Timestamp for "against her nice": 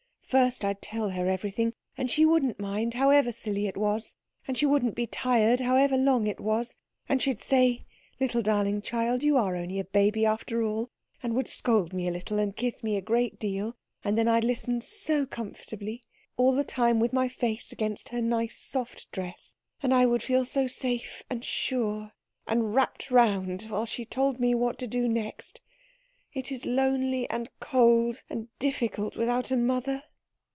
17.73-18.55